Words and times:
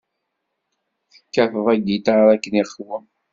Tekkateḍ 1.11 1.65
agiṭaṛ 1.73 2.25
akken 2.33 2.53
iqwem. 2.63 3.05